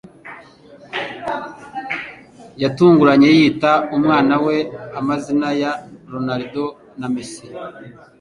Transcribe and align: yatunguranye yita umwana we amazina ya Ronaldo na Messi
yatunguranye 2.61 3.29
yita 3.37 3.71
umwana 3.95 4.33
we 4.45 4.57
amazina 4.99 5.47
ya 5.61 5.71
Ronaldo 6.11 6.63
na 6.99 7.07
Messi 7.13 7.45